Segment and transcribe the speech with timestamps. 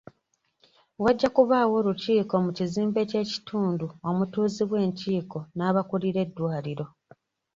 [1.03, 6.85] Wajja kubaawo olukiiko mu kizimbe ky'ekitundu omutuuzibwa enkiiko n'abakulira eddwaliro.